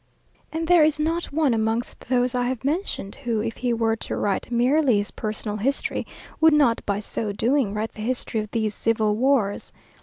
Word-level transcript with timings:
And 0.51 0.65
there 0.67 0.83
is 0.83 0.99
not 0.99 1.25
one 1.25 1.53
amongst 1.53 2.09
those 2.09 2.33
I 2.33 2.47
have 2.47 2.63
mentioned, 2.65 3.13
who, 3.17 3.39
if 3.39 3.57
he 3.57 3.71
were 3.71 3.95
to 3.97 4.15
write 4.17 4.49
merely 4.49 4.97
his 4.97 5.11
personal 5.11 5.57
history, 5.57 6.07
would 6.39 6.53
not 6.55 6.83
by 6.87 6.97
so 6.99 7.31
doing 7.31 7.75
write 7.75 7.91
the 7.91 8.01
history 8.01 8.39
of 8.39 8.49
these 8.49 8.73
civil 8.73 9.15
wars. 9.15 9.71